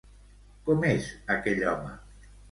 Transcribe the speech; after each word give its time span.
Com 0.69 0.85
és 0.91 1.09
aquell 1.35 1.61
home? 1.73 1.93